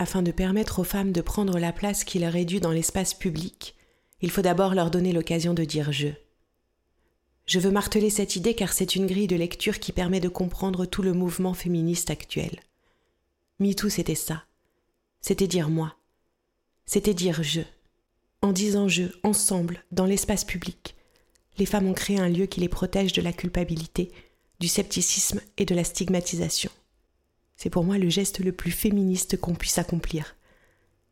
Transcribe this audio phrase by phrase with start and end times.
[0.00, 3.12] Afin de permettre aux femmes de prendre la place qui leur est due dans l'espace
[3.12, 3.74] public,
[4.22, 6.08] il faut d'abord leur donner l'occasion de dire je.
[7.44, 10.86] Je veux marteler cette idée car c'est une grille de lecture qui permet de comprendre
[10.86, 12.60] tout le mouvement féministe actuel.
[13.58, 14.44] MeToo, c'était ça.
[15.20, 15.96] C'était dire moi.
[16.86, 17.60] C'était dire je.
[18.40, 20.96] En disant je, ensemble, dans l'espace public,
[21.58, 24.12] les femmes ont créé un lieu qui les protège de la culpabilité,
[24.60, 26.70] du scepticisme et de la stigmatisation.
[27.62, 30.34] C'est pour moi le geste le plus féministe qu'on puisse accomplir.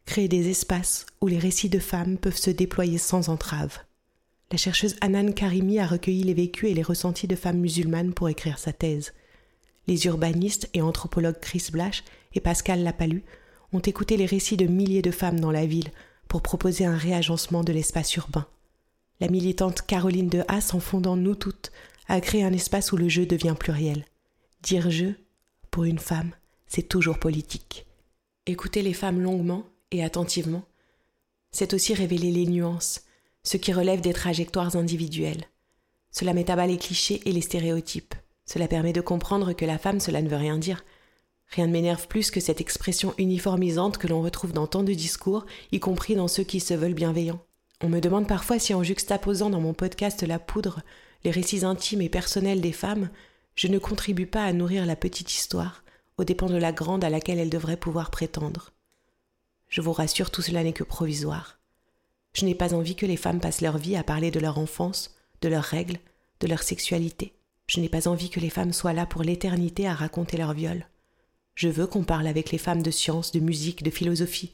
[0.07, 3.77] Créer des espaces où les récits de femmes peuvent se déployer sans entrave.
[4.51, 8.31] La chercheuse Anan Karimi a recueilli les vécus et les ressentis de femmes musulmanes pour
[8.31, 9.13] écrire sa thèse.
[9.87, 13.25] Les urbanistes et anthropologues Chris Blash et Pascal Lapalu
[13.75, 15.91] ont écouté les récits de milliers de femmes dans la ville
[16.29, 18.47] pour proposer un réagencement de l'espace urbain.
[19.21, 21.73] La militante Caroline de Haas, en fondant Nous toutes,
[22.09, 24.07] a créé un espace où le jeu devient pluriel.
[24.63, 25.09] Dire je,
[25.71, 26.33] pour une femme,
[26.69, 27.87] c'est toujours politique.
[28.47, 30.65] Écouter les femmes longuement et attentivement,
[31.51, 33.03] c'est aussi révéler les nuances,
[33.43, 35.47] ce qui relève des trajectoires individuelles.
[36.11, 38.15] Cela met à bas les clichés et les stéréotypes.
[38.45, 40.85] Cela permet de comprendre que la femme, cela ne veut rien dire.
[41.49, 45.47] Rien ne m'énerve plus que cette expression uniformisante que l'on retrouve dans tant de discours,
[45.73, 47.43] y compris dans ceux qui se veulent bienveillants.
[47.81, 50.83] On me demande parfois si en juxtaposant dans mon podcast La Poudre
[51.25, 53.11] les récits intimes et personnels des femmes,
[53.55, 55.83] je ne contribue pas à nourrir la petite histoire,
[56.19, 58.73] aux dépens de la grande à laquelle elle devrait pouvoir prétendre.
[59.69, 61.59] Je vous rassure, tout cela n'est que provisoire.
[62.35, 65.17] Je n'ai pas envie que les femmes passent leur vie à parler de leur enfance,
[65.41, 65.99] de leurs règles,
[66.41, 67.33] de leur sexualité.
[67.67, 70.87] Je n'ai pas envie que les femmes soient là pour l'éternité à raconter leur viol.
[71.55, 74.53] Je veux qu'on parle avec les femmes de science, de musique, de philosophie.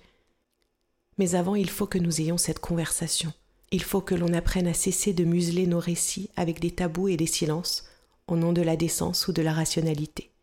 [1.18, 3.32] Mais avant, il faut que nous ayons cette conversation.
[3.70, 7.16] Il faut que l'on apprenne à cesser de museler nos récits avec des tabous et
[7.16, 7.84] des silences,
[8.26, 10.33] au nom de la décence ou de la rationalité.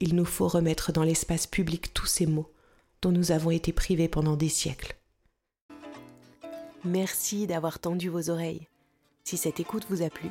[0.00, 2.50] Il nous faut remettre dans l'espace public tous ces mots
[3.02, 4.96] dont nous avons été privés pendant des siècles.
[6.84, 8.68] Merci d'avoir tendu vos oreilles.
[9.24, 10.28] Si cette écoute vous a plu,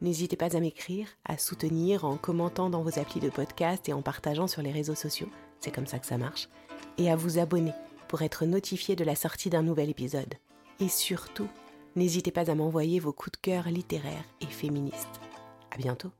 [0.00, 4.02] n'hésitez pas à m'écrire, à soutenir en commentant dans vos applis de podcast et en
[4.02, 5.28] partageant sur les réseaux sociaux,
[5.60, 6.48] c'est comme ça que ça marche,
[6.96, 7.74] et à vous abonner
[8.08, 10.34] pour être notifié de la sortie d'un nouvel épisode.
[10.80, 11.48] Et surtout,
[11.96, 15.20] n'hésitez pas à m'envoyer vos coups de cœur littéraires et féministes.
[15.70, 16.10] À bientôt.